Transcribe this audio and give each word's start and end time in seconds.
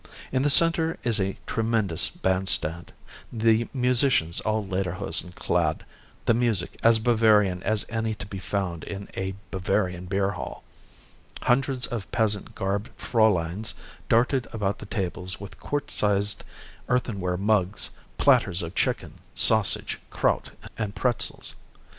In 0.31 0.41
the 0.41 0.49
center 0.49 0.97
is 1.03 1.19
a 1.19 1.37
tremendous 1.45 2.09
bandstand, 2.09 2.91
the 3.31 3.67
musicians 3.71 4.39
all 4.39 4.65
lederhosen 4.65 5.35
clad, 5.35 5.85
the 6.25 6.33
music 6.33 6.79
as 6.81 6.97
Bavarian 6.97 7.61
as 7.61 7.85
any 7.87 8.15
to 8.15 8.25
be 8.25 8.39
found 8.39 8.83
in 8.83 9.09
a 9.15 9.35
Bavarian 9.51 10.05
beer 10.07 10.31
hall. 10.31 10.63
Hundreds 11.43 11.85
of 11.85 12.09
peasant 12.11 12.55
garbed 12.55 12.89
fräuleins 12.97 13.75
darted 14.09 14.47
about 14.51 14.79
the 14.79 14.87
tables 14.87 15.39
with 15.39 15.59
quart 15.59 15.91
sized 15.91 16.43
earthenware 16.89 17.37
mugs, 17.37 17.91
platters 18.17 18.63
of 18.63 18.73
chicken, 18.73 19.19
sausage, 19.35 19.99
kraut 20.09 20.49
and 20.79 20.95
pretzels. 20.95 21.53